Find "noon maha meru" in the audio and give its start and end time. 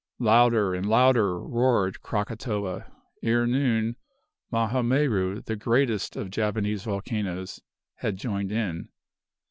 3.45-5.41